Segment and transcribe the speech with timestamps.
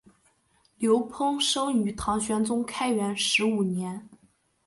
[0.79, 4.09] 刘怦生于唐玄宗开元十五年。